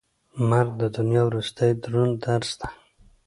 مرګ 0.49 0.69
د 0.81 0.83
دنیا 0.97 1.21
وروستی 1.25 1.71
دروند 1.81 2.13
درس 2.25 2.51
دی. 2.59 2.69